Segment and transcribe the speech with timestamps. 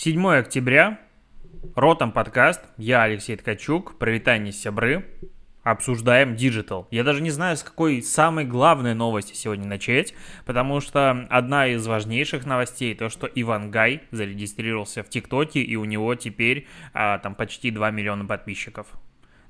[0.00, 1.00] 7 октября,
[1.74, 5.04] Ротом подкаст, я Алексей Ткачук, провитание сябры,
[5.64, 6.86] обсуждаем Digital.
[6.92, 10.14] Я даже не знаю, с какой самой главной новости сегодня начать,
[10.46, 15.84] потому что одна из важнейших новостей, то, что Иван Гай зарегистрировался в ТикТоке, и у
[15.84, 18.86] него теперь а, там почти 2 миллиона подписчиков.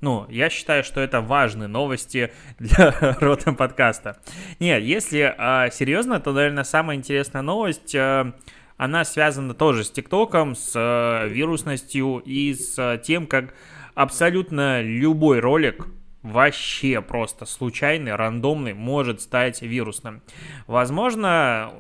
[0.01, 4.17] Ну, я считаю, что это важные новости для Ротом подкаста.
[4.61, 7.95] Нет, если а, серьезно, то, наверное, самая интересная новость...
[7.95, 8.33] А,
[8.79, 13.53] она связана тоже с ТикТоком, с э, вирусностью и с тем, как
[13.95, 15.89] абсолютно любой ролик
[16.23, 20.23] вообще просто случайный, рандомный может стать вирусным.
[20.67, 21.73] Возможно,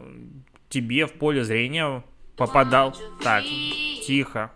[0.69, 2.03] тебе в поле зрения
[2.37, 2.97] попадал...
[3.23, 3.45] Так,
[4.05, 4.51] тихо.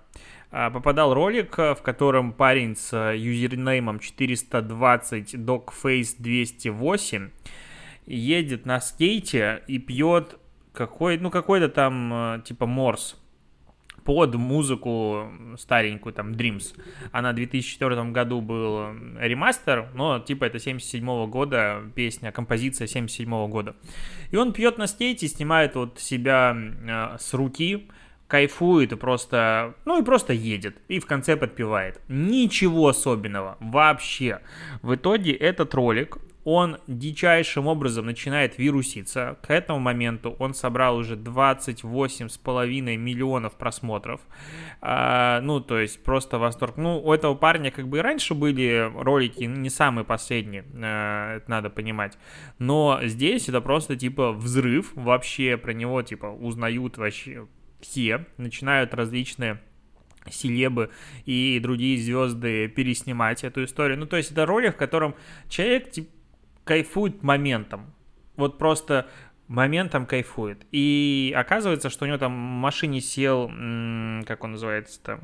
[0.51, 7.31] А, попадал ролик, в котором парень с юзернеймом 420 dogface208
[8.07, 10.39] едет на скейте и пьет
[10.73, 13.17] какой, ну, какой-то там, э, типа, Морс
[14.05, 16.77] под музыку старенькую, там, Dreams.
[17.13, 23.77] Она в 2004 году был ремастер, но, типа, это 77 года песня, композиция 77 года.
[24.31, 27.89] И он пьет на стейте, снимает вот себя э, с руки,
[28.33, 32.01] кайфует и просто, ну и просто едет, и в конце подпевает.
[32.09, 34.41] Ничего особенного, вообще.
[34.81, 39.39] В итоге этот ролик он дичайшим образом начинает вируситься.
[39.43, 44.21] К этому моменту он собрал уже 28,5 миллионов просмотров.
[44.81, 46.77] А, ну, то есть просто восторг.
[46.77, 51.51] Ну, у этого парня как бы и раньше были ролики, не самые последние, а, это
[51.51, 52.19] надо понимать.
[52.59, 54.93] Но здесь это просто типа взрыв.
[54.95, 57.47] Вообще про него типа узнают вообще
[57.81, 58.27] все.
[58.37, 59.61] Начинают различные
[60.31, 60.91] селебы
[61.25, 63.99] и другие звезды переснимать эту историю.
[63.99, 65.15] Ну, то есть это ролик, в котором
[65.49, 66.11] человек типа
[66.65, 67.93] кайфует моментом.
[68.37, 69.07] Вот просто
[69.49, 70.67] моментом кайфует.
[70.73, 73.49] И оказывается, что у него там в машине сел,
[74.27, 75.21] как он называется там,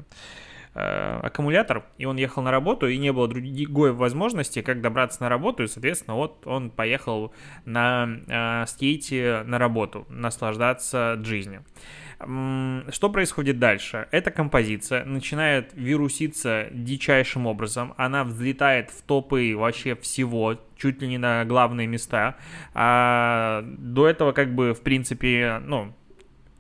[0.75, 5.29] э, аккумулятор, и он ехал на работу, и не было другой возможности, как добраться на
[5.29, 7.33] работу, и, соответственно, вот он поехал
[7.65, 11.65] на э, скейте на работу, наслаждаться жизнью.
[12.19, 14.09] Что происходит дальше?
[14.11, 17.95] Эта композиция начинает вируситься дичайшим образом.
[17.97, 22.37] Она взлетает в топы вообще всего, чуть ли не на главные места.
[22.75, 25.95] А до этого как бы, в принципе, ну,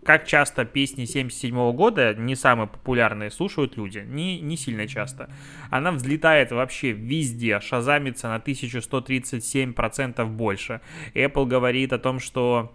[0.04, 3.98] как часто песни 77 года, не самые популярные, слушают люди?
[3.98, 5.28] Не, не сильно часто.
[5.70, 10.80] Она взлетает вообще везде, шазамится на 1137% больше.
[11.14, 12.74] Apple говорит о том, что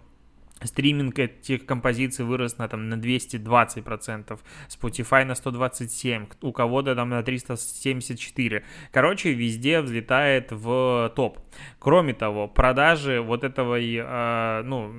[0.62, 4.38] стриминг этих композиций вырос на, там, на 220%,
[4.68, 8.62] Spotify на 127%, у кого-то там на 374%.
[8.92, 11.38] Короче, везде взлетает в топ.
[11.78, 14.92] Кроме того, продажи вот этого, э, ну,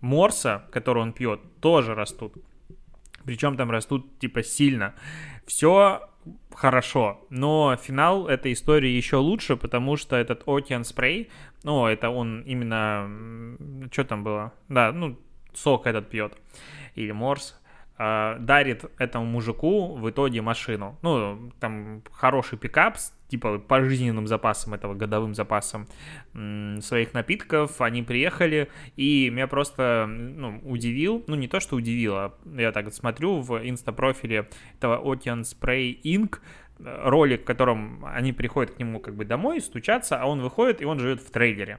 [0.00, 2.34] морса, который он пьет, тоже растут.
[3.24, 4.94] Причем там растут типа сильно.
[5.46, 6.08] Все
[6.54, 11.30] хорошо, но финал этой истории еще лучше, потому что этот Ocean Spray,
[11.64, 13.58] ну, это он именно,
[13.90, 14.52] что там было?
[14.68, 15.18] Да, ну,
[15.52, 16.36] сок этот пьет,
[16.94, 17.60] или морс,
[18.02, 20.98] э, дарит этому мужику в итоге машину.
[21.02, 25.86] Ну, там хороший пикап с типа пожизненным запасом, этого годовым запасом
[26.80, 27.80] своих напитков.
[27.80, 33.40] Они приехали, и меня просто ну, удивил, ну не то, что удивило, я так смотрю
[33.40, 36.40] в инста-профиле этого Ocean Spray Inc.,
[36.84, 40.84] ролик, в котором они приходят к нему как бы домой, стучатся, а он выходит, и
[40.84, 41.78] он живет в трейлере.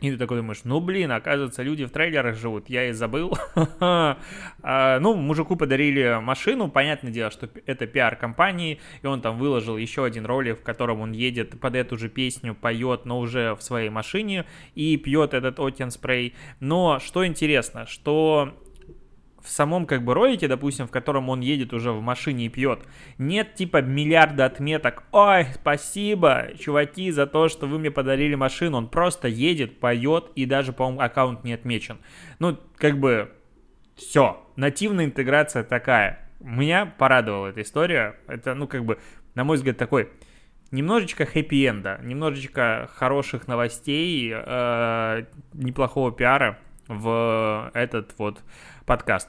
[0.00, 3.36] И ты такой думаешь, ну блин, оказывается, люди в трейлерах живут, я и забыл.
[4.62, 9.76] А, ну, мужику подарили машину, понятное дело, что это пиар компании, и он там выложил
[9.76, 13.62] еще один ролик, в котором он едет под эту же песню, поет, но уже в
[13.62, 14.44] своей машине,
[14.74, 16.34] и пьет этот Ocean спрей.
[16.60, 18.54] Но что интересно, что
[19.42, 22.80] в самом как бы ролике, допустим, в котором он едет уже в машине и пьет,
[23.18, 25.04] нет типа миллиарда отметок.
[25.12, 28.78] Ой, спасибо, чуваки, за то, что вы мне подарили машину.
[28.78, 31.98] Он просто едет, поет и даже, по-моему, аккаунт не отмечен.
[32.38, 33.32] Ну, как бы,
[33.96, 34.42] все.
[34.56, 36.28] Нативная интеграция такая.
[36.40, 38.16] Меня порадовала эта история.
[38.26, 38.98] Это, ну, как бы,
[39.34, 40.10] на мой взгляд, такой
[40.70, 48.42] немножечко хэппи-энда, немножечко хороших новостей, э, неплохого пиара в этот вот
[48.90, 49.28] подкаст.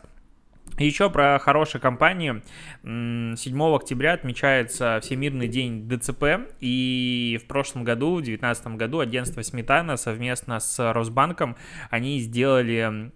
[0.80, 2.42] Еще про хорошие компании.
[2.82, 9.98] 7 октября отмечается Всемирный день ДЦП, и в прошлом году, в 2019 году, агентство Сметана
[9.98, 11.58] совместно с Росбанком,
[11.92, 13.12] они сделали,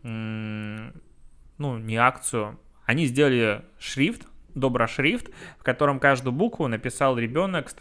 [1.58, 5.30] ну, не акцию, они сделали шрифт, доброшрифт,
[5.60, 7.72] в котором каждую букву написал ребенок,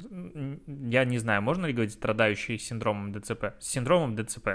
[0.66, 4.48] я не знаю, можно ли говорить страдающий синдромом ДЦП, с синдромом ДЦП.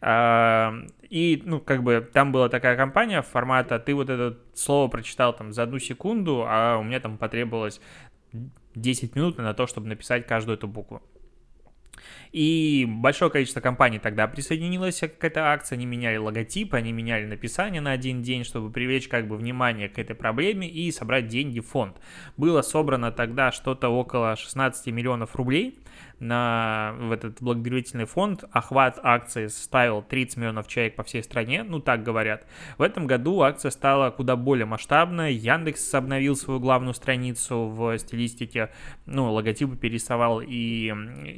[0.00, 0.74] А,
[1.08, 5.52] и, ну, как бы там была такая компания формата, ты вот это слово прочитал там
[5.52, 7.80] за одну секунду, а у меня там потребовалось
[8.74, 11.02] 10 минут на то, чтобы написать каждую эту букву.
[12.32, 17.80] И большое количество компаний тогда присоединилось к этой акции, они меняли логотип, они меняли написание
[17.80, 21.66] на один день, чтобы привлечь как бы внимание к этой проблеме и собрать деньги в
[21.66, 21.96] фонд.
[22.36, 25.78] Было собрано тогда что-то около 16 миллионов рублей,
[26.18, 28.44] на, в этот благотворительный фонд.
[28.50, 32.46] Охват акции составил 30 миллионов человек по всей стране, ну так говорят.
[32.78, 35.34] В этом году акция стала куда более масштабной.
[35.34, 38.70] Яндекс обновил свою главную страницу в стилистике,
[39.04, 40.88] ну, логотипы перерисовал и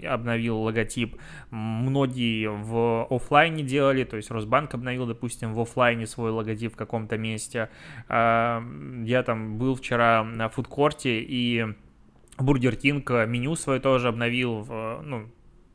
[0.07, 1.17] обновил логотип.
[1.51, 7.19] Многие в офлайне делали, то есть Росбанк обновил, допустим, в офлайне свой логотип в каком-то
[7.19, 7.71] месте.
[8.09, 8.63] А,
[9.05, 11.75] я там был вчера на фудкорте и
[12.39, 15.31] Бургер Кинг э, меню свое тоже обновил в, ну,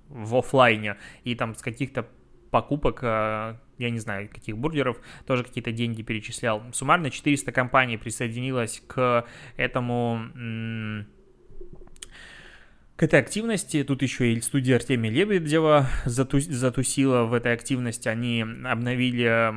[0.09, 2.07] в офлайне, и там с каких-то
[2.51, 6.63] покупок, э, я не знаю, каких бургеров, тоже какие-то деньги перечислял.
[6.71, 9.25] Суммарно 400 компаний присоединилось к
[9.57, 10.21] этому
[13.03, 13.83] к этой активности.
[13.83, 18.07] Тут еще и студия Артемия Лебедева зату, затусила в этой активности.
[18.07, 19.51] Они обновили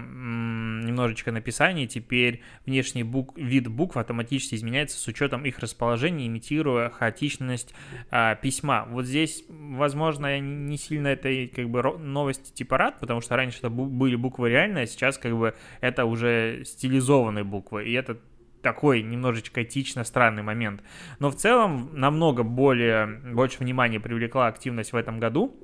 [0.85, 1.87] немножечко написание.
[1.87, 7.73] Теперь внешний бук, вид букв автоматически изменяется с учетом их расположения, имитируя хаотичность
[8.11, 8.89] а, письма.
[8.91, 13.59] Вот здесь, возможно, я не сильно этой как бы новости типа рад, потому что раньше
[13.59, 17.85] это были буквы реальные, а сейчас как бы это уже стилизованные буквы.
[17.85, 18.19] И это
[18.67, 20.83] такой немножечко этично странный момент.
[21.21, 25.57] Но в целом намного более, больше внимания привлекла активность в этом году.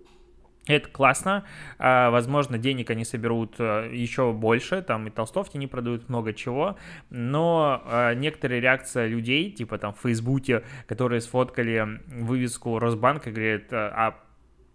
[0.69, 1.44] Это классно,
[1.78, 6.76] а, возможно, денег они соберут э, еще больше, там и толстовки не продают много чего,
[7.10, 13.76] но а, некоторые реакции людей, типа там в Фейсбуке, которые сфоткали вывеску Росбанка, говорят, э,
[13.76, 14.14] а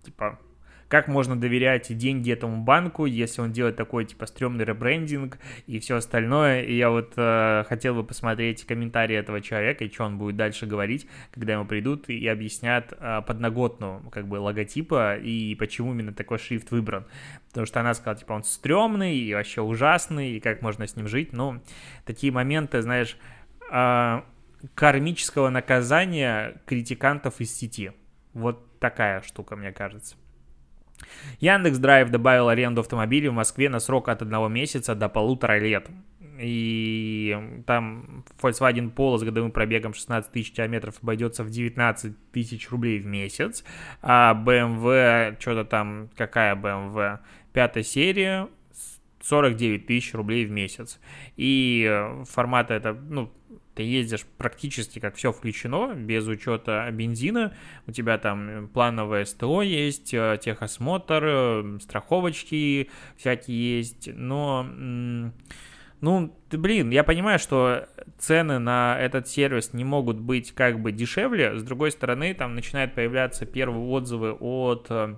[0.03, 0.37] типа
[0.87, 5.97] как можно доверять деньги этому банку, если он делает такой, типа, стрёмный ребрендинг и все
[5.97, 6.63] остальное.
[6.63, 10.65] И я вот э, хотел бы посмотреть комментарии этого человека и что он будет дальше
[10.65, 16.37] говорить, когда ему придут и объяснят э, подноготную, как бы, логотипа и почему именно такой
[16.37, 17.05] шрифт выбран.
[17.49, 21.07] Потому что она сказала, типа, он стрёмный и вообще ужасный, и как можно с ним
[21.07, 21.33] жить.
[21.33, 21.61] Ну,
[22.05, 23.17] такие моменты, знаешь,
[23.71, 24.21] э,
[24.73, 27.91] кармического наказания критикантов из сети.
[28.33, 30.15] Вот такая штука, мне кажется.
[31.39, 35.87] Яндекс Драйв добавил аренду автомобилей в Москве на срок от одного месяца до полутора лет.
[36.39, 37.35] И
[37.65, 43.05] там Volkswagen Polo с годовым пробегом 16 тысяч километров обойдется в 19 тысяч рублей в
[43.05, 43.63] месяц.
[44.01, 47.19] А BMW, что-то там, какая BMW?
[47.53, 48.49] Пятая серия,
[49.23, 50.99] 49 тысяч рублей в месяц.
[51.37, 53.31] И формат это, ну,
[53.77, 60.15] ты ездишь практически как все включено, без учета бензина, у тебя там плановое СТО есть,
[60.15, 64.67] э, техосмотр, э, страховочки всякие есть, но...
[65.99, 67.87] Ну, блин, я понимаю, что
[68.19, 71.57] цены на этот сервис не могут быть как бы дешевле.
[71.57, 75.15] С другой стороны, там начинают появляться первые отзывы от э,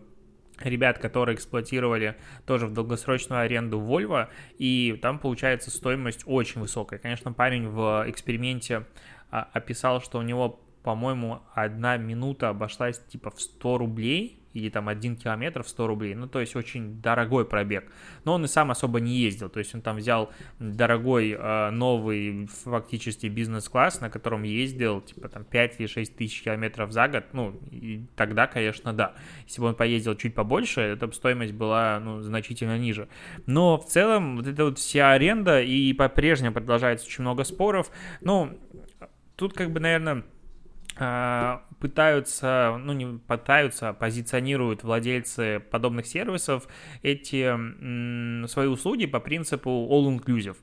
[0.61, 2.15] ребят, которые эксплуатировали
[2.45, 4.27] тоже в долгосрочную аренду Volvo,
[4.57, 6.99] и там получается стоимость очень высокая.
[6.99, 8.85] Конечно, парень в эксперименте
[9.31, 14.89] а, описал, что у него, по-моему, одна минута обошлась типа в 100 рублей, или там
[14.89, 17.91] один километр в 100 рублей, ну, то есть очень дорогой пробег.
[18.25, 22.47] Но он и сам особо не ездил, то есть он там взял дорогой э, новый
[22.47, 27.59] фактически бизнес-класс, на котором ездил, типа там 5 или 6 тысяч километров за год, ну,
[27.71, 29.13] и тогда, конечно, да.
[29.45, 33.07] Если бы он поездил чуть побольше, эта стоимость была, ну, значительно ниже.
[33.45, 38.57] Но в целом вот эта вот вся аренда и по-прежнему продолжается очень много споров, ну,
[39.35, 40.23] тут как бы, наверное,
[41.79, 46.67] пытаются, ну не пытаются, а позиционируют владельцы подобных сервисов
[47.01, 50.57] эти свои услуги по принципу all-inclusive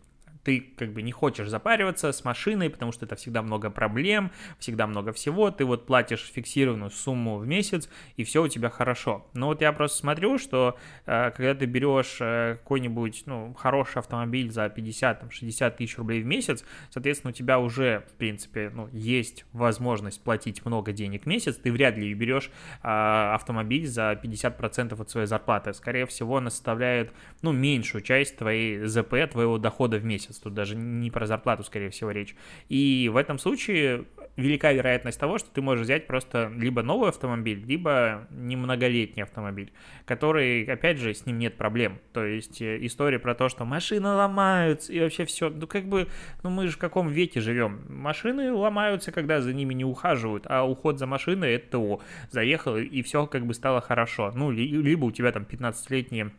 [0.46, 4.86] ты как бы не хочешь запариваться с машиной, потому что это всегда много проблем, всегда
[4.86, 9.26] много всего, ты вот платишь фиксированную сумму в месяц, и все у тебя хорошо.
[9.34, 14.52] Но вот я просто смотрю, что э, когда ты берешь э, какой-нибудь, ну, хороший автомобиль
[14.52, 20.22] за 50-60 тысяч рублей в месяц, соответственно, у тебя уже, в принципе, ну, есть возможность
[20.22, 22.52] платить много денег в месяц, ты вряд ли берешь
[22.84, 22.86] э,
[23.34, 25.72] автомобиль за 50% от своей зарплаты.
[25.72, 27.10] Скорее всего, она составляет,
[27.42, 31.64] ну, меньшую часть твоей ЗП, твоего дохода в месяц месяц, тут даже не про зарплату,
[31.64, 32.34] скорее всего, речь.
[32.68, 34.04] И в этом случае
[34.36, 39.72] велика вероятность того, что ты можешь взять просто либо новый автомобиль, либо немноголетний автомобиль,
[40.04, 41.98] который, опять же, с ним нет проблем.
[42.12, 46.08] То есть э, история про то, что машины ломаются и вообще все, ну как бы,
[46.42, 47.80] ну мы же в каком веке живем?
[47.88, 52.00] Машины ломаются, когда за ними не ухаживают, а уход за машиной это ТО.
[52.30, 54.32] Заехал и все как бы стало хорошо.
[54.34, 56.30] Ну, либо у тебя там 15-летние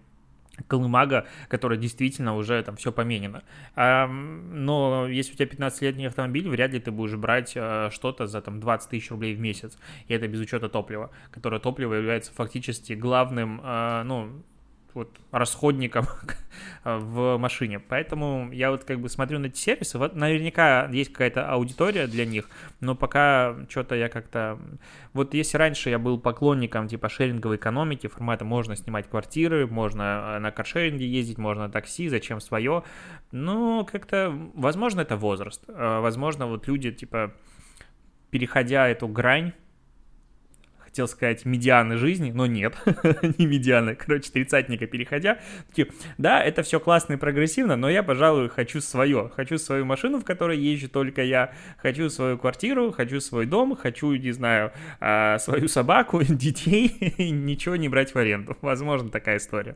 [0.68, 3.44] колымага, которая действительно уже там все поменено.
[3.76, 8.60] Но если у тебя 15-летний автомобиль, вряд ли ты будешь брать а, что-то за там
[8.60, 9.78] 20 тысяч рублей в месяц.
[10.08, 14.44] И это без учета топлива, которое топливо является фактически главным, а, ну,
[14.98, 16.06] вот расходником
[16.84, 17.80] в машине.
[17.80, 22.26] Поэтому я вот как бы смотрю на эти сервисы, вот наверняка есть какая-то аудитория для
[22.26, 22.50] них,
[22.80, 24.60] но пока что-то я как-то...
[25.14, 30.40] Вот если раньше я был поклонником типа шеринговой экономики, формата можно снимать квартиры, можно э,
[30.40, 32.84] на каршеринге ездить, можно на такси, зачем свое,
[33.32, 35.64] ну, как-то, возможно, это возраст.
[35.68, 37.34] Э, возможно, вот люди, типа,
[38.32, 39.54] переходя эту грань,
[40.98, 42.74] хотел сказать, медианы жизни, но нет,
[43.38, 45.38] не медианы, короче, тридцатника переходя,
[45.70, 50.20] такие, да, это все классно и прогрессивно, но я, пожалуй, хочу свое, хочу свою машину,
[50.20, 55.38] в которой езжу только я, хочу свою квартиру, хочу свой дом, хочу, не знаю, а,
[55.38, 59.76] свою собаку, детей, ничего не брать в аренду, возможно, такая история.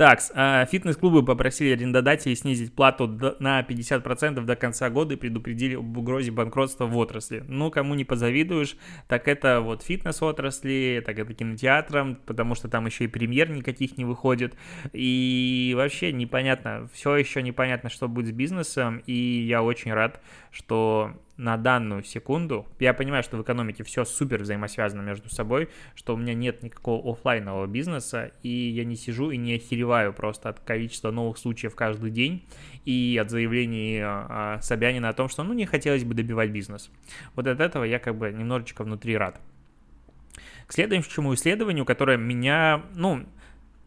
[0.00, 3.06] Так, а, фитнес-клубы попросили арендодателей снизить плату
[3.38, 7.44] на 50% до конца года и предупредили об угрозе банкротства в отрасли.
[7.46, 8.78] Ну, кому не позавидуешь,
[9.08, 14.06] так это вот фитнес-отрасли, так это кинотеатрам, потому что там еще и премьер никаких не
[14.06, 14.54] выходит.
[14.94, 21.12] И вообще непонятно, все еще непонятно, что будет с бизнесом, и я очень рад, что
[21.40, 26.16] на данную секунду, я понимаю, что в экономике все супер взаимосвязано между собой, что у
[26.18, 31.10] меня нет никакого офлайнового бизнеса, и я не сижу и не охереваю просто от количества
[31.10, 32.44] новых случаев каждый день
[32.84, 36.90] и от заявлений а, Собянина о том, что ну не хотелось бы добивать бизнес.
[37.34, 39.40] Вот от этого я как бы немножечко внутри рад.
[40.66, 43.26] К следующему исследованию, которое меня, ну,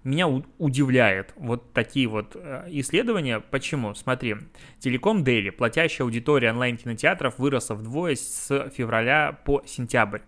[0.04, 3.40] меня удивляет вот такие вот э, исследования.
[3.40, 3.94] Почему?
[3.94, 4.36] Смотри,
[4.80, 10.20] Телеком Дели, платящая аудитория онлайн-кинотеатров выросла вдвое с февраля по сентябрь.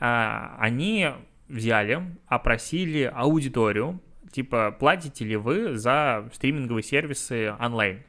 [0.00, 1.08] А, они
[1.48, 4.00] взяли, опросили аудиторию,
[4.30, 8.02] типа, платите ли вы за стриминговые сервисы онлайн.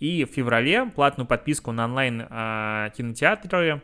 [0.00, 3.80] И в феврале платную подписку на онлайн-кинотеатры а,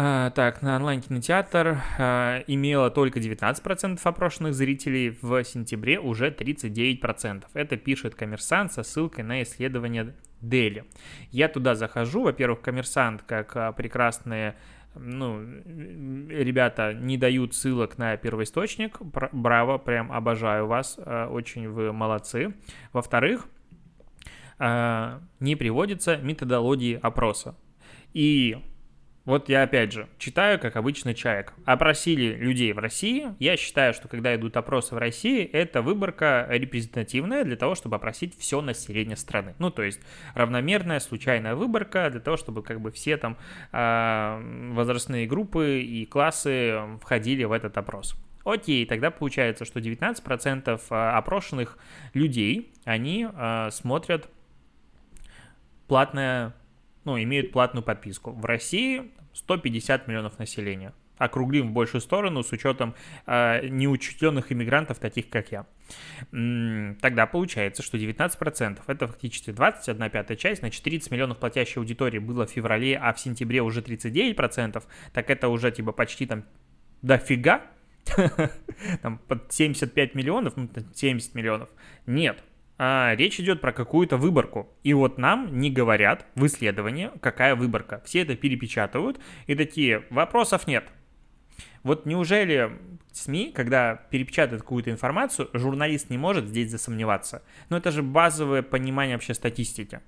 [0.00, 7.44] так, на онлайн-кинотеатр а, имело только 19% опрошенных зрителей, в сентябре уже 39%.
[7.54, 10.84] Это пишет коммерсант со ссылкой на исследование Дели.
[11.32, 14.56] Я туда захожу, во-первых, коммерсант, как а, прекрасные
[14.94, 15.40] ну,
[16.28, 22.54] ребята не дают ссылок на первоисточник, браво, прям обожаю вас, очень вы молодцы.
[22.92, 23.46] Во-вторых,
[24.58, 27.54] не приводится методологии опроса.
[28.14, 28.58] И
[29.26, 31.52] вот я опять же читаю, как обычный человек.
[31.66, 33.34] Опросили людей в России.
[33.38, 38.36] Я считаю, что когда идут опросы в России, это выборка репрезентативная для того, чтобы опросить
[38.38, 39.54] все население страны.
[39.58, 40.00] Ну, то есть
[40.34, 43.36] равномерная, случайная выборка для того, чтобы как бы все там
[43.72, 48.16] э, возрастные группы и классы входили в этот опрос.
[48.44, 51.78] Окей, тогда получается, что 19% а, опрошенных
[52.14, 54.30] людей, они э, смотрят
[55.88, 56.54] платное
[57.04, 58.32] ну, имеют платную подписку.
[58.32, 60.92] В России 150 миллионов населения.
[61.18, 62.94] Округлим в большую сторону с учетом
[63.26, 65.66] э, неучтенных иммигрантов, таких как я.
[66.30, 72.46] Тогда получается, что 19% это фактически 21 пятая часть, значит 30 миллионов платящей аудитории было
[72.46, 76.44] в феврале, а в сентябре уже 39%, так это уже типа почти там
[77.02, 77.66] дофига,
[79.02, 81.68] там под 75 миллионов, ну, 70 миллионов.
[82.06, 82.42] Нет,
[82.82, 84.72] а, речь идет про какую-то выборку.
[84.82, 88.00] И вот нам не говорят в исследовании, какая выборка.
[88.06, 90.84] Все это перепечатывают и такие, вопросов нет.
[91.82, 92.70] Вот неужели
[93.12, 97.42] СМИ, когда перепечатают какую-то информацию, журналист не может здесь засомневаться?
[97.68, 100.00] Ну, это же базовое понимание вообще статистики.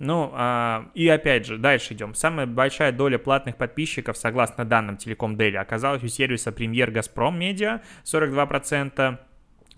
[0.00, 2.16] Ну, а, и опять же, дальше идем.
[2.16, 7.82] Самая большая доля платных подписчиков, согласно данным Телеком Дели, оказалась у сервиса Премьер Газпром Медиа,
[8.02, 9.18] 42%,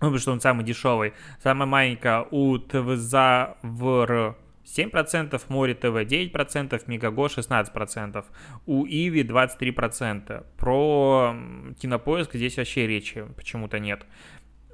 [0.01, 1.13] ну, потому что он самый дешевый.
[1.41, 8.25] Самая маленькая у ТВЗАВР 7%, Море ТВ 9%, Мегаго 16%,
[8.65, 10.45] у Иви 23%.
[10.57, 11.35] Про
[11.79, 14.05] Кинопоиск здесь вообще речи почему-то нет.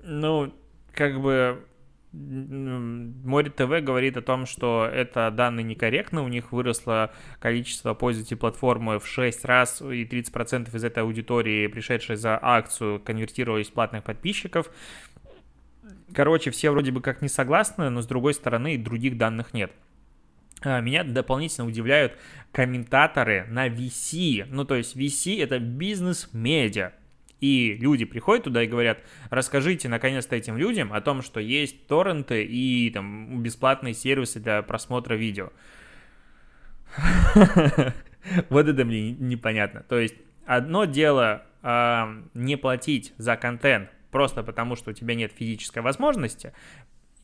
[0.03, 0.53] Ну,
[0.93, 1.65] как бы
[2.11, 8.99] Море ТВ говорит о том, что это данные некорректны, у них выросло количество пользователей платформы
[8.99, 14.69] в 6 раз, и 30% из этой аудитории, пришедшей за акцию, конвертировались в платных подписчиков.
[16.13, 19.71] Короче, все вроде бы как не согласны, но с другой стороны других данных нет.
[20.63, 22.13] а, меня дополнительно удивляют
[22.51, 24.45] комментаторы на VC.
[24.49, 26.93] Ну, то есть VC— это бизнес-медиа.
[27.41, 32.43] И люди приходят туда и говорят, расскажите наконец-то этим людям о том, что есть торренты
[32.43, 35.51] и там бесплатные сервисы для просмотра видео.
[38.49, 39.85] Вот это мне непонятно.
[39.87, 40.15] То есть
[40.47, 41.45] одно дело
[42.33, 46.53] не платить за контент просто потому, что у тебя нет физической возможности,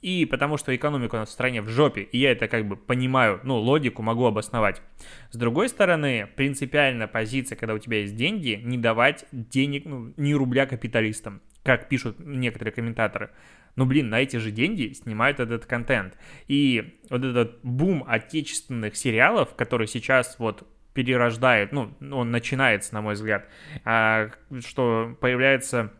[0.02, 2.76] и потому что экономика у нас в стране в жопе, и я это как бы
[2.76, 4.82] понимаю, ну, логику могу обосновать.
[5.30, 10.34] С другой стороны, принципиальная позиция, когда у тебя есть деньги, не давать денег, ну, ни
[10.34, 13.30] рубля капиталистам, как пишут некоторые комментаторы.
[13.78, 16.18] Ну, блин, на эти же деньги снимают этот контент.
[16.50, 23.14] И вот этот бум отечественных сериалов, который сейчас вот перерождает, ну, он начинается, на мой
[23.14, 23.48] взгляд,
[23.86, 25.94] а, что появляется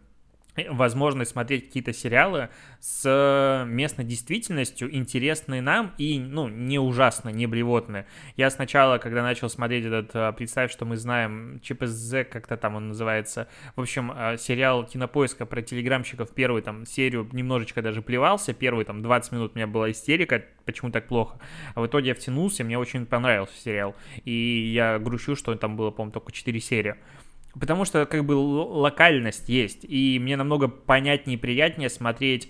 [0.70, 8.06] возможность смотреть какие-то сериалы с местной действительностью, интересные нам и, ну, не ужасно, не блевотные.
[8.36, 12.90] Я сначала, когда начал смотреть этот а, «Представь, что мы знаем», ЧПЗ, как-то там он
[12.90, 19.02] называется, в общем, сериал кинопоиска про телеграмщиков, первую там серию немножечко даже плевался, первые там
[19.02, 21.40] 20 минут у меня была истерика, почему так плохо.
[21.76, 25.92] А в итоге я втянулся, мне очень понравился сериал, и я грущу, что там было,
[25.92, 26.96] по-моему, только 4 серии.
[27.60, 32.50] Потому что как бы локальность есть, и мне намного понятнее и приятнее смотреть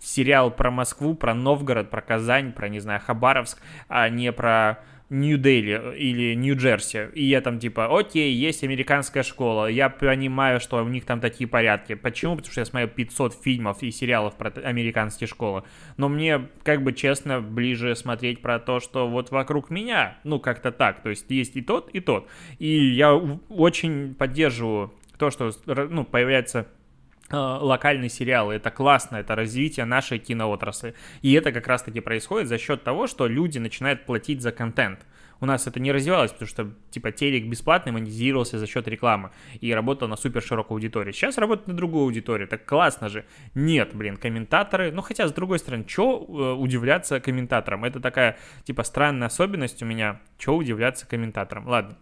[0.00, 5.94] сериал про Москву, про Новгород, про Казань, про, не знаю, Хабаровск, а не про Нью-Дели
[5.96, 11.04] или Нью-Джерси, и я там типа, окей, есть американская школа, я понимаю, что у них
[11.04, 11.94] там такие порядки.
[11.94, 12.36] Почему?
[12.36, 15.64] Потому что я смотрел 500 фильмов и сериалов про американские школы.
[15.98, 20.72] Но мне, как бы честно, ближе смотреть про то, что вот вокруг меня, ну как-то
[20.72, 22.28] так, то есть есть и тот, и тот.
[22.58, 26.81] И я очень поддерживаю то, что ну, появляется Э,
[27.30, 28.54] локальные сериалы.
[28.54, 30.94] Это классно, это развитие нашей киноотрасли.
[31.22, 35.06] И это как раз-таки происходит за счет того, что люди начинают платить за контент.
[35.42, 39.74] У нас это не развивалось, потому что, типа, телек бесплатный монетизировался за счет рекламы и
[39.74, 41.10] работал на супер широкой аудитории.
[41.10, 43.24] Сейчас работает на другую аудиторию, так классно же.
[43.56, 47.84] Нет, блин, комментаторы, ну, хотя, с другой стороны, что э, удивляться комментаторам?
[47.84, 51.66] Это такая, типа, странная особенность у меня, что удивляться комментаторам.
[51.66, 51.98] Ладно.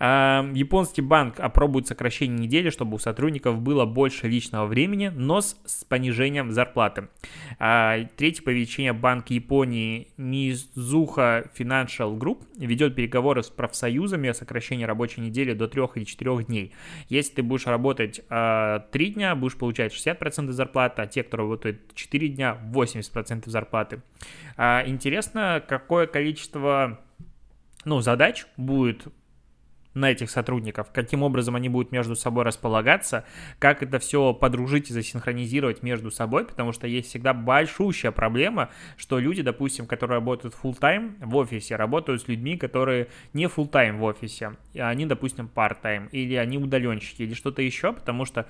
[0.00, 5.84] Японский банк опробует сокращение недели, чтобы у сотрудников было больше личного времени, но с, с
[5.84, 7.08] понижением зарплаты.
[7.58, 15.20] А, третье повеличение Банк Японии Мизуха Financial Group ведет переговоры с профсоюзами о сокращении рабочей
[15.20, 16.72] недели до 3 или 4 дней.
[17.08, 21.94] Если ты будешь работать э, 3 дня, будешь получать 60% зарплаты, а те, кто работает
[21.94, 24.02] 4 дня, 80% зарплаты.
[24.56, 27.00] А, интересно, какое количество
[27.84, 29.06] ну, задач будет
[29.94, 33.24] на этих сотрудников, каким образом они будут между собой располагаться,
[33.58, 39.18] как это все подружить и засинхронизировать между собой, потому что есть всегда большущая проблема, что
[39.18, 43.98] люди, допустим, которые работают full time в офисе, работают с людьми, которые не full time
[43.98, 48.46] в офисе, они, допустим, part-time, или они удаленщики, или что-то еще, потому что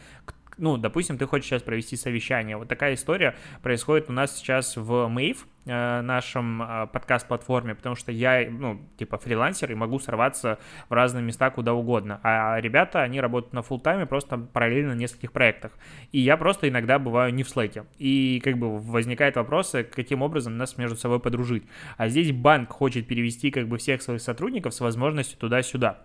[0.59, 2.57] ну, допустим, ты хочешь сейчас провести совещание.
[2.57, 8.12] Вот такая история происходит у нас сейчас в Mave, э, нашем э, подкаст-платформе, потому что
[8.12, 12.21] я, ну, типа фрилансер и могу сорваться в разные места куда угодно.
[12.23, 15.73] А ребята, они работают на full тайме просто параллельно на нескольких проектах.
[16.12, 17.85] И я просто иногда бываю не в слэке.
[17.99, 21.64] И как бы возникает вопрос, каким образом нас между собой подружить.
[21.97, 26.05] А здесь банк хочет перевести как бы всех своих сотрудников с возможностью туда-сюда.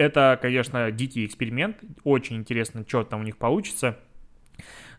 [0.00, 1.76] Это, конечно, дикий эксперимент.
[2.04, 3.98] Очень интересно, что там у них получится.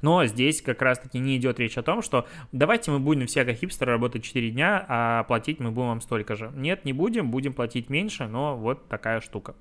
[0.04, 3.56] Но здесь как раз-таки не идет речь о том, что давайте мы будем все как
[3.56, 6.52] хипстеры работать 4 дня, а платить мы будем вам столько же.
[6.56, 9.56] Нет, не будем, будем платить меньше, но вот такая штука.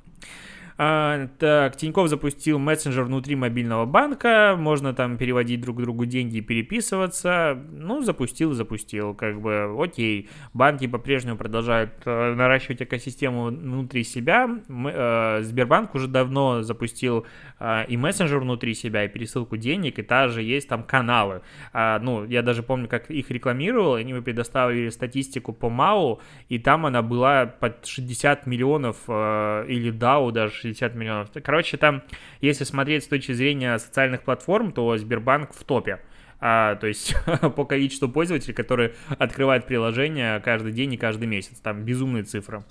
[0.82, 6.40] А, так, Тиньков запустил мессенджер внутри мобильного банка, можно там переводить друг другу деньги и
[6.40, 7.62] переписываться.
[7.70, 10.30] Ну, запустил, запустил, как бы, окей.
[10.54, 14.48] Банки по-прежнему продолжают э, наращивать экосистему внутри себя.
[14.68, 17.26] Мы, э, Сбербанк уже давно запустил
[17.58, 21.42] э, и мессенджер внутри себя, и пересылку денег, и также есть там каналы.
[21.74, 26.58] А, ну, я даже помню, как их рекламировал, они мне предоставили статистику по МАУ, и
[26.58, 31.30] там она была под 60 миллионов, э, или DAO даже 60 миллионов.
[31.42, 32.02] Короче, там,
[32.40, 36.00] если смотреть с точки зрения социальных платформ, то Сбербанк в топе.
[36.40, 37.14] А, то есть
[37.56, 41.58] по количеству пользователей, которые открывают приложение каждый день и каждый месяц.
[41.60, 42.64] Там безумные цифры.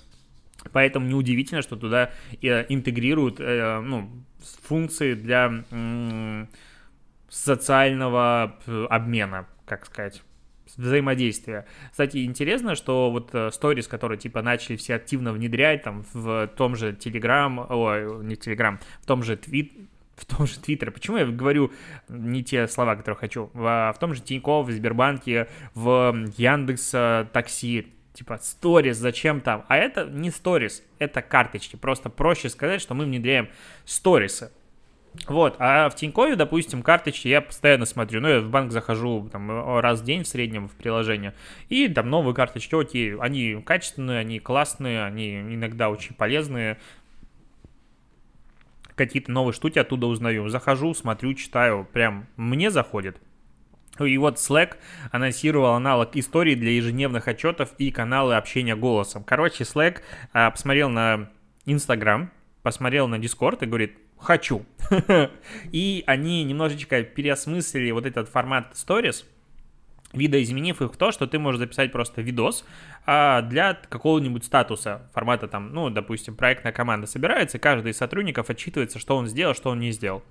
[0.72, 2.10] Поэтому неудивительно, что туда
[2.42, 4.10] э, интегрируют э, ну,
[4.62, 5.64] функции для
[7.28, 10.22] социального э, обмена, как сказать
[10.76, 11.66] взаимодействия.
[11.90, 16.92] Кстати, интересно, что вот сторис, которые типа начали все активно внедрять там в том же
[16.92, 19.72] Telegram, ой, не Telegram, в том же Твит,
[20.16, 20.90] в том же Твиттер.
[20.90, 21.72] Почему я говорю
[22.08, 23.50] не те слова, которые хочу?
[23.54, 26.90] В, в том же Тинькофф, в Сбербанке, в Яндекс
[27.32, 29.64] Такси, типа, сторис, зачем там?
[29.68, 31.76] А это не сторис, это карточки.
[31.76, 33.48] Просто проще сказать, что мы внедряем
[33.86, 34.52] сторисы.
[35.26, 38.20] Вот, а в Тинькове, допустим, карточки я постоянно смотрю.
[38.20, 41.34] Ну, я в банк захожу там раз в день в среднем в приложение.
[41.68, 46.78] И там новые карточки, окей, они качественные, они классные, они иногда очень полезные.
[48.94, 50.48] Какие-то новые штуки оттуда узнаю.
[50.48, 53.20] Захожу, смотрю, читаю, прям мне заходит.
[53.98, 54.76] И вот Slack
[55.10, 59.24] анонсировал аналог истории для ежедневных отчетов и каналы общения голосом.
[59.24, 59.98] Короче, Slack
[60.32, 61.30] а, посмотрел на
[61.66, 62.30] Instagram,
[62.62, 64.64] посмотрел на Discord и говорит, хочу.
[65.72, 69.24] И они немножечко переосмыслили вот этот формат Stories,
[70.12, 72.64] видоизменив их в то, что ты можешь записать просто видос
[73.06, 78.50] а для какого-нибудь статуса формата там, ну, допустим, проектная команда собирается, и каждый из сотрудников
[78.50, 80.22] отчитывается, что он сделал, что он не сделал.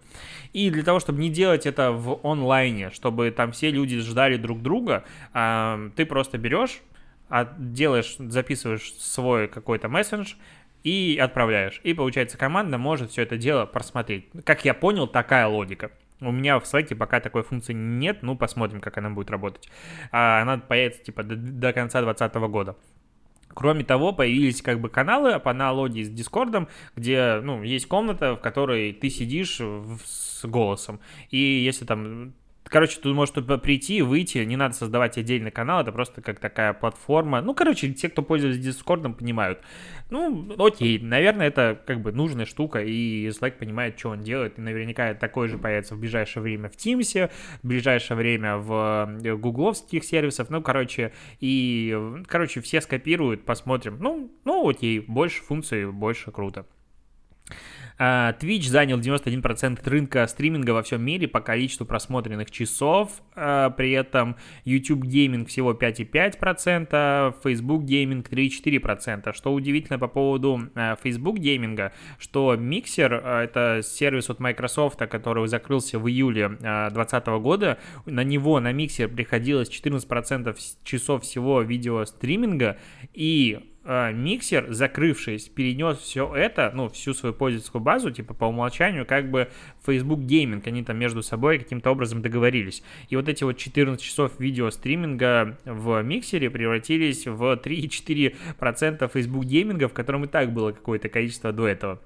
[0.53, 4.61] И для того, чтобы не делать это в онлайне, чтобы там все люди ждали друг
[4.61, 6.81] друга, а, ты просто берешь,
[7.57, 10.33] делаешь, записываешь свой какой-то мессендж,
[10.83, 11.81] и отправляешь.
[11.83, 14.27] И получается, команда может все это дело просмотреть.
[14.45, 15.91] Как я понял, такая логика.
[16.21, 19.69] У меня в Slack пока такой функции нет, ну посмотрим, как она будет работать.
[20.11, 22.75] А она появится типа до, до конца 2020 года.
[23.53, 28.41] Кроме того, появились как бы каналы по аналогии с Дискордом, где, ну, есть комната, в
[28.41, 29.59] которой ты сидишь
[30.05, 30.99] с голосом.
[31.31, 32.33] И если там
[32.69, 37.41] Короче, тут может прийти, выйти, не надо создавать отдельный канал, это просто как такая платформа.
[37.41, 39.59] Ну, короче, те, кто пользуется Дискордом, понимают.
[40.11, 44.61] Ну, окей, наверное, это как бы нужная штука, и Slack понимает, что он делает, и
[44.61, 47.31] наверняка такой же появится в ближайшее время в Teams,
[47.63, 53.97] в ближайшее время в э, гугловских сервисах, ну, короче, и, короче, все скопируют, посмотрим.
[53.99, 56.67] Ну, ну, окей, больше функций, больше круто.
[58.01, 63.91] А, Twitch занял 91% рынка стриминга во всем мире по количеству просмотренных часов, а, при
[63.91, 69.33] этом YouTube Gaming всего 5,5%, Facebook Gaming 3,4%.
[69.33, 75.99] Что удивительно по поводу а, Facebook Gaming, что Mixer, это сервис от Microsoft, который закрылся
[75.99, 82.77] в июле 2020 года, на него, на Mixer приходилось 14% часов всего видеостриминга,
[83.13, 83.59] и
[83.89, 89.31] э, миксер, закрывшись, перенес все это, ну, всю свою пользовательскую базу, типа по умолчанию, как
[89.31, 89.49] бы
[89.83, 92.83] Facebook Gaming, они там между собой каким-то образом договорились.
[93.09, 99.87] И вот эти вот 14 часов видео стриминга в миксере превратились в 3,4% Facebook Gaming,
[99.87, 101.99] в котором и так было какое-то количество до этого.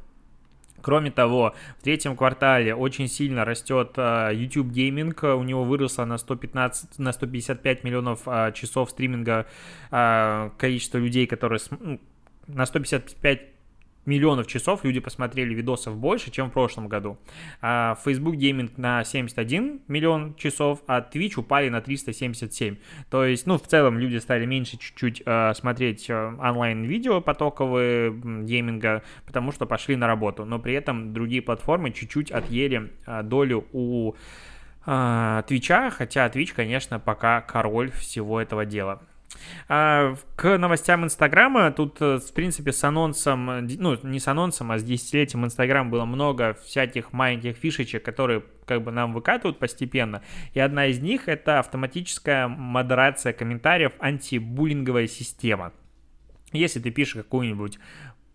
[0.84, 6.17] Кроме того, в третьем квартале очень сильно растет uh, YouTube Gaming, у него выросло на
[6.17, 9.48] 115, на 155 миллионов uh, часов стриминга
[9.91, 12.02] uh, количество людей, которые ну,
[12.48, 13.53] на 155
[14.06, 17.18] миллионов часов люди посмотрели видосов больше, чем в прошлом году.
[17.62, 22.78] А Facebook Gaming на 71 миллион часов, а Twitch упали на 377.
[23.10, 29.04] То есть, ну, в целом люди стали меньше чуть-чуть э, смотреть э, онлайн-видео потоковые гейминга,
[29.26, 30.46] потому что пошли на работу.
[30.46, 32.92] Но при этом другие платформы чуть-чуть отъели
[33.24, 34.13] долю у
[34.86, 39.02] Твича, хотя Twitch, конечно, пока король всего этого дела.
[39.67, 44.77] А, к новостям Инстаграма, тут, э, в принципе, с анонсом, ну, не с анонсом, а
[44.77, 50.21] с десятилетием Инстаграм было много всяких маленьких фишечек, которые как бы нам выкатывают постепенно.
[50.53, 55.73] И одна из них— это автоматическая модерация комментариев, антибуллинговая система.
[56.51, 57.79] Если ты пишешь какую-нибудь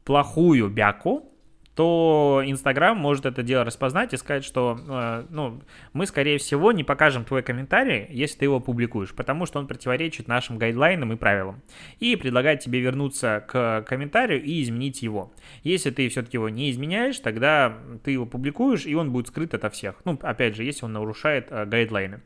[0.04, 1.32] плохую бяку,
[1.78, 5.62] то Инстаграм может это дело распознать и сказать, что э, ну,
[5.92, 10.26] мы, скорее всего, не покажем твой комментарий, если ты его публикуешь, потому что он противоречит
[10.26, 11.62] нашим гайдлайнам и правилам.
[12.00, 15.32] И предлагает тебе вернуться к комментарию и изменить его.
[15.62, 19.70] Если ты все-таки его не изменяешь, тогда ты его публикуешь, и он будет скрыт ото
[19.70, 19.94] всех.
[20.04, 22.22] Ну, опять же, если он нарушает э, гайдлайны.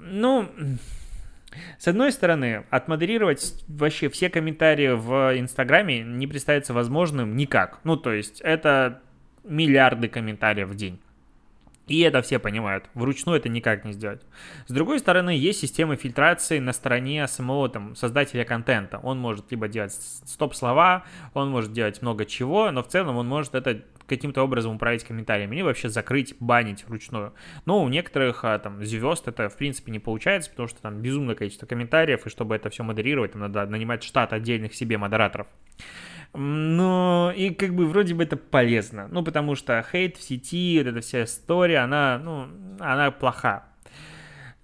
[0.00, 0.48] Ну,
[1.78, 7.80] с одной стороны, отмодерировать вообще все комментарии в Инстаграме не представится возможным никак.
[7.84, 9.00] Ну, то есть, это
[9.44, 10.98] миллиарды комментариев в день.
[11.86, 12.90] И это все понимают.
[12.94, 14.20] Вручную это никак не сделать.
[14.66, 18.98] С другой стороны, есть система фильтрации на стороне самого там, создателя контента.
[18.98, 23.54] Он может либо делать стоп-слова, он может делать много чего, но в целом он может
[23.54, 27.34] это каким-то образом управлять комментариями или вообще закрыть, банить вручную.
[27.64, 31.34] Но у некоторых а, там звезд это в принципе не получается, потому что там безумное
[31.34, 35.46] количество комментариев, и чтобы это все модерировать, там надо нанимать штат отдельных себе модераторов.
[36.34, 39.08] Но и как бы вроде бы это полезно.
[39.10, 43.64] Ну, потому что хейт в сети, вот эта вся история, она, ну, она плоха.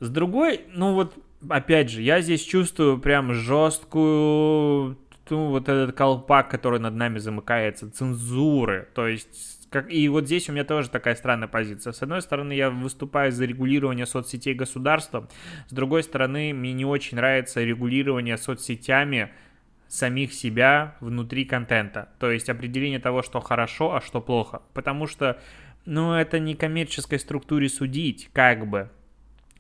[0.01, 1.15] С другой, ну вот,
[1.49, 4.99] опять же, я здесь чувствую прям жесткую,
[5.33, 8.89] ну, вот этот колпак, который над нами замыкается, цензуры.
[8.95, 11.95] То есть как, и вот здесь у меня тоже такая странная позиция.
[11.95, 15.31] С одной стороны, я выступаю за регулирование соцсетей государством,
[15.69, 19.33] с другой стороны, мне не очень нравится регулирование соцсетями
[19.89, 22.11] самих себя внутри контента.
[22.19, 24.61] То есть определение того, что хорошо, а что плохо.
[24.75, 25.41] Потому что,
[25.87, 28.91] ну, это не коммерческой структуре судить, как бы.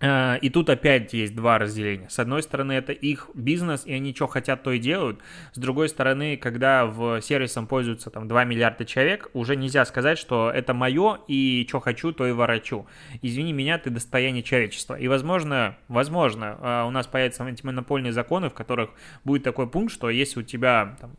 [0.04, 2.08] А, и тут опять есть два разделения.
[2.08, 5.20] С одной стороны, это их бизнес, и они что хотят, то и делают.
[5.52, 10.50] С другой стороны, когда в сервисом пользуются там 2 миллиарда человек, уже нельзя сказать, что
[10.50, 12.86] это мое, и что хочу, то и ворочу.
[13.22, 14.98] Извини меня, ты достояние человечества.
[14.98, 18.90] И, возможно, возможно, а, у нас появятся антимонопольные законы, в которых
[19.22, 21.12] будет такой пункт, что если у тебя там,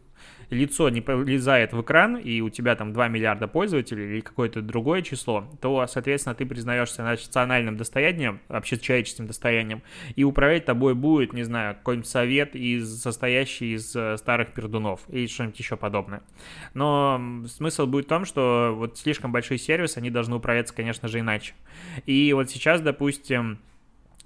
[0.53, 5.01] лицо не полезает в экран, и у тебя там 2 миллиарда пользователей или какое-то другое
[5.01, 9.81] число, то, соответственно, ты признаешься национальным достоянием, общечеловеческим достоянием,
[10.15, 15.27] и управлять тобой будет, не знаю, какой-нибудь совет, из, состоящий из э, старых пердунов или
[15.27, 16.21] что-нибудь еще подобное.
[16.73, 21.19] Но смысл будет в том, что вот слишком большие сервисы, они должны управляться, конечно же,
[21.19, 21.53] иначе.
[22.05, 23.59] И вот сейчас, допустим,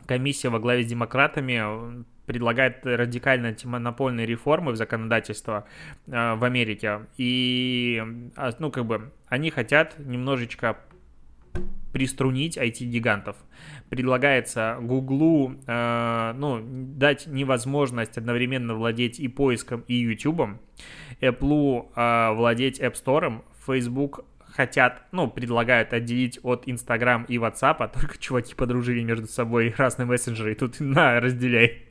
[0.06, 5.66] комиссия во главе с демократами предлагает радикально антимонопольные реформы в законодательство
[6.06, 7.08] э, в Америке.
[7.18, 8.04] И,
[8.36, 10.78] а, ну, как бы, они хотят немножечко
[11.94, 13.38] приструнить IT-гигантов.
[13.90, 20.60] Предлагается Гуглу, э, ну, дать невозможность одновременно владеть и поиском, и YouTube,
[21.22, 27.88] Apple э, владеть App Store, Facebook хотят, ну, предлагают отделить от Instagram и WhatsApp, а
[27.88, 31.87] только чуваки подружили между собой разные мессенджеры, и тут на, разделяй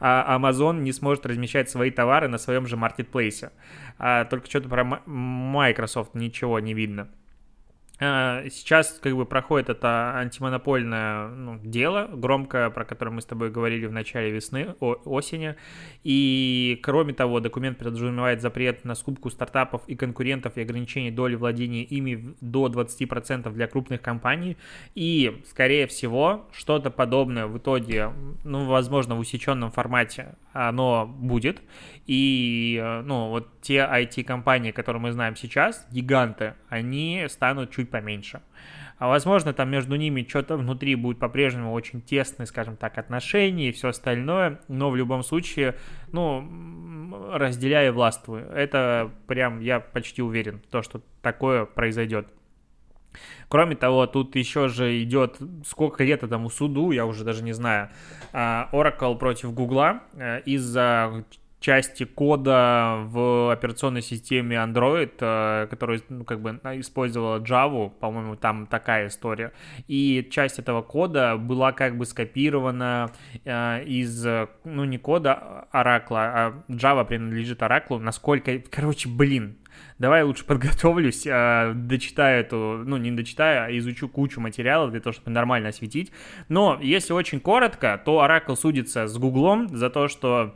[0.00, 3.50] а Amazon не сможет размещать свои товары на своем же маркетплейсе.
[3.98, 7.08] А только что-то про Microsoft ничего не видно.
[8.06, 13.50] А, сейчас как бы проходит это антимонопольное ну, дело, громкое, про которое мы с тобой
[13.50, 15.56] говорили в начале весны, о, осени.
[16.02, 21.82] И кроме того, документ подразумевает запрет на скупку стартапов и конкурентов и ограничение доли владения
[21.82, 24.58] ими до 20% для крупных компаний.
[24.94, 28.12] И, скорее всего, что-то подобное в итоге,
[28.44, 31.60] ну, возможно, в усеченном формате оно будет.
[32.06, 38.40] И, э, ну, вот те IT-компании, которые мы знаем сейчас, гиганты, они станут чуть поменьше.
[38.98, 43.72] А возможно, там между ними что-то внутри будет по-прежнему очень тесные, скажем так, отношения и
[43.72, 45.74] все остальное, но в любом случае,
[46.12, 48.46] ну, разделяя властвую.
[48.50, 52.28] Это прям, я почти уверен, то, что такое произойдет.
[53.48, 57.90] Кроме того, тут еще же идет сколько лет этому суду, я уже даже не знаю,
[58.32, 61.24] а, Oracle против Гугла э, из-за
[61.60, 68.66] части кода в операционной системе Android, э, которая ну, как бы использовала Java, по-моему, там
[68.66, 69.52] такая история.
[69.88, 73.12] И часть этого кода была как бы скопирована
[73.44, 74.26] э, из,
[74.64, 77.98] ну не кода Oracle, а Java принадлежит Oracle.
[77.98, 79.56] Насколько, короче, блин,
[79.98, 85.12] давай лучше подготовлюсь, э, дочитаю эту, ну не дочитаю, а изучу кучу материалов для того,
[85.12, 86.12] чтобы нормально осветить.
[86.48, 90.54] Но если очень коротко, то Oracle судится с Гуглом за то, что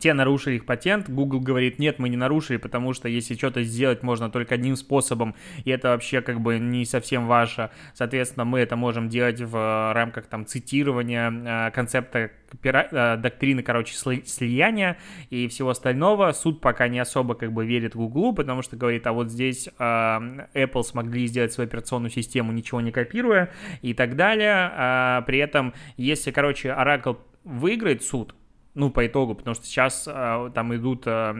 [0.00, 4.02] те нарушили их патент, Google говорит, нет, мы не нарушили, потому что если что-то сделать
[4.02, 5.34] можно только одним способом,
[5.64, 9.92] и это вообще как бы не совсем ваше, соответственно, мы это можем делать в э,
[9.92, 12.30] рамках там цитирования э, концепта
[12.62, 14.96] э, доктрины, короче, слияния
[15.28, 16.32] и всего остального.
[16.32, 20.82] Суд пока не особо как бы верит Google, потому что говорит, а вот здесь Apple
[20.82, 23.50] смогли сделать свою операционную систему, ничего не копируя
[23.82, 24.70] и так далее.
[24.72, 28.34] А при этом, если, короче, Oracle выиграет суд,
[28.74, 31.32] ну, по итогу, потому что сейчас э, там идут, э,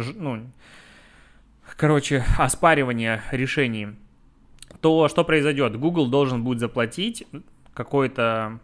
[0.00, 0.50] ж, ну,
[1.76, 3.88] короче, оспаривания решений,
[4.80, 5.76] то что произойдет?
[5.76, 7.26] Google должен будет заплатить
[7.74, 8.60] какое-то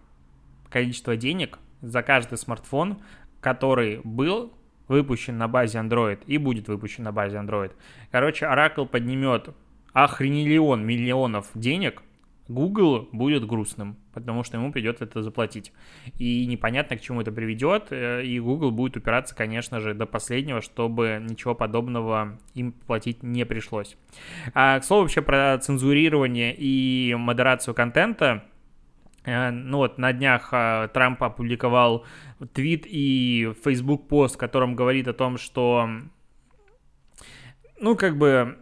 [0.68, 2.98] количество денег за каждый смартфон,
[3.40, 4.52] который был
[4.88, 7.72] выпущен на базе Android и будет выпущен на базе Android.
[8.10, 9.50] Короче, Oracle поднимет
[9.92, 12.02] охренелион миллионов денег
[12.50, 15.72] Google будет грустным, потому что ему придется это заплатить.
[16.18, 20.60] И непонятно, к чему это приведет, э, и Google будет упираться, конечно же, до последнего,
[20.60, 23.96] чтобы ничего подобного им платить не пришлось.
[24.52, 28.42] А, к слову, вообще про цензурирование и модерацию контента,
[29.24, 32.04] э, ну вот на днях э, Трамп опубликовал
[32.52, 35.88] твит и Facebook пост, в котором говорит о том, что
[37.80, 38.58] ну как бы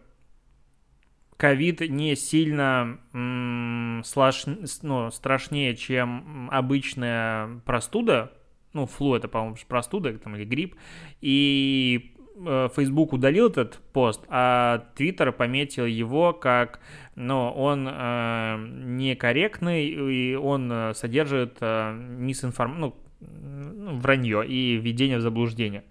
[1.38, 4.44] ковид не сильно м, слаш,
[4.82, 8.32] ну, страшнее, чем обычная простуда,
[8.74, 10.74] ну, флу это, по-моему, простуда там, или грипп,
[11.20, 12.12] и
[12.44, 16.80] э, Facebook удалил этот пост, а Twitter пометил его как,
[17.14, 25.84] ну, он э, некорректный, и он содержит э, мисинформацию, ну, вранье и введение в заблуждение.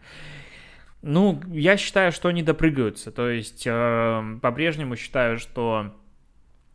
[1.01, 3.11] Ну, я считаю, что они допрыгаются.
[3.11, 5.93] То есть, э, по-прежнему считаю, что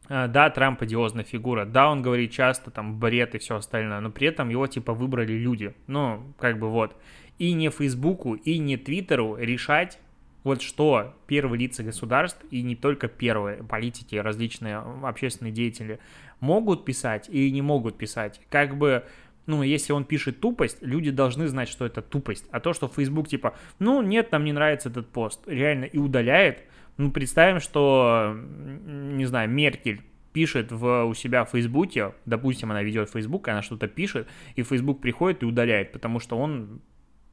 [0.08, 4.10] э, да, Трамп одиозная фигура, да, он говорит часто там бред и все остальное, но
[4.10, 5.74] при этом его типа выбрали люди.
[5.86, 6.96] Ну, как бы вот.
[7.38, 9.98] и не Фейсбуку, и не Твиттеру решать,
[10.44, 16.00] вот что первые лица государств, и не только первые, политики, различные общественные деятели,
[16.40, 18.40] могут писать и не могут писать.
[18.50, 19.04] Как бы
[19.46, 22.46] ну, если он пишет тупость, люди должны знать, что это тупость.
[22.50, 26.64] А то, что Facebook типа, ну, нет, нам не нравится этот пост, реально и удаляет,
[26.96, 30.02] ну, представим, что, не знаю, Меркель
[30.32, 35.00] пишет в, у себя в Фейсбуке, допустим, она ведет Facebook, она что-то пишет, и Facebook
[35.00, 36.80] приходит и удаляет, потому что он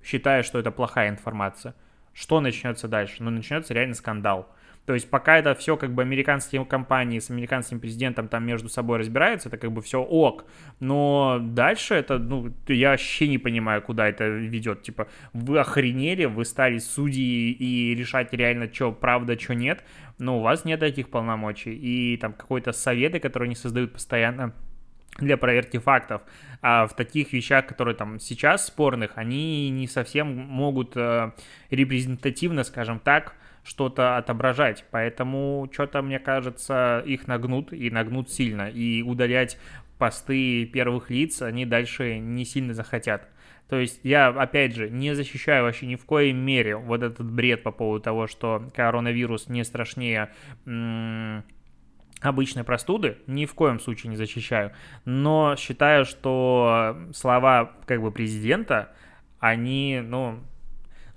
[0.04, 1.76] считает, что это плохая информация.
[2.14, 3.24] Что начнется дальше?
[3.24, 4.54] Ну, начнется реально скандал.
[4.90, 8.98] То есть пока это все как бы американские компании с американским президентом там между собой
[8.98, 10.46] разбираются, это как бы все ок.
[10.80, 14.82] Но дальше это, ну, я вообще не понимаю, куда это ведет.
[14.82, 19.84] Типа, вы охренели, вы стали судьи и решать реально, что правда, что нет.
[20.18, 21.76] Но у вас нет таких полномочий.
[21.76, 24.56] И там какой-то советы, которые они создают постоянно,
[25.20, 26.24] для проверки фактов.
[26.64, 31.32] А в таких вещах, которые там сейчас спорных, они не совсем могут э,
[31.70, 33.36] репрезентативно, скажем так,
[33.70, 34.84] что-то отображать.
[34.90, 38.68] Поэтому что-то, мне кажется, их нагнут и нагнут сильно.
[38.68, 39.60] И удалять
[40.00, 43.30] посты первых лиц они дальше не сильно захотят.
[43.68, 47.62] То есть я, опять же, не защищаю вообще ни в коей мере вот этот бред
[47.62, 50.32] по поводу того, что коронавирус не страшнее
[52.22, 54.72] обычной простуды, ни в коем случае не защищаю.
[55.06, 58.94] Но считаю, что слова как бы президента,
[59.40, 60.40] они, ну,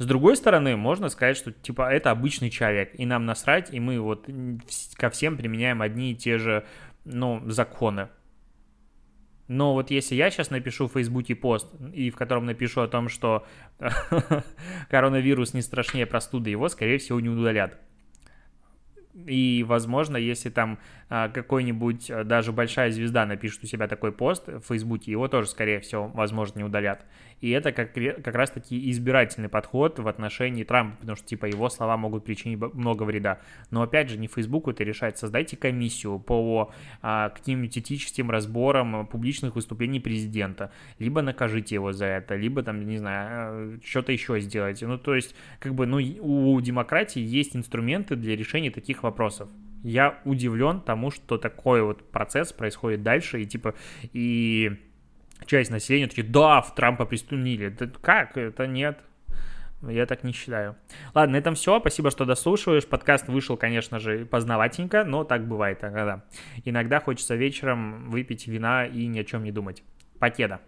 [0.03, 4.01] с другой стороны, можно сказать, что типа это обычный человек, и нам насрать, и мы
[4.01, 4.29] вот
[4.97, 6.65] ко всем применяем одни и те же,
[7.05, 8.09] ну, законы.
[9.47, 13.09] Но вот если я сейчас напишу в Фейсбуке пост, и в котором напишу о том,
[13.09, 13.47] что
[14.91, 17.79] коронавирус не страшнее простуды, его, скорее всего, не удалят.
[19.15, 20.79] И, возможно, если там
[21.11, 25.49] а, какой-нибудь, а, даже большая звезда напишет у себя такой пост в Фейсбуке, его тоже,
[25.49, 27.05] скорее всего, возможно, не удалят.
[27.43, 31.97] И это как, как раз-таки избирательный подход в отношении Трампа, потому что, типа, его слова
[31.97, 33.41] могут причинить много вреда.
[33.71, 35.19] Но, опять же, не Фейсбуку это решать.
[35.19, 40.71] Создайте комиссию по а, каким-нибудь этическим разборам публичных выступлений президента.
[41.01, 44.87] Либо накажите его за это, либо, там, не знаю, а, что-то еще сделайте.
[44.87, 49.49] Ну, то есть, как бы, ну, у демократии есть инструменты для решения таких вопросов
[49.83, 53.75] я удивлен тому, что такой вот процесс происходит дальше, и типа,
[54.13, 54.79] и
[55.47, 57.69] часть населения такие, да, в Трампа пристунили.
[57.69, 58.37] Да как?
[58.37, 58.99] Это нет.
[59.83, 60.77] Я так не считаю.
[61.13, 61.81] Ладно, на этом все.
[61.81, 62.87] Спасибо, что дослушиваешь.
[62.87, 66.25] Подкаст вышел, конечно же, познаватенько, но так бывает иногда.
[66.65, 69.83] Иногда хочется вечером выпить вина и ни о чем не думать.
[70.21, 70.61] Покеда.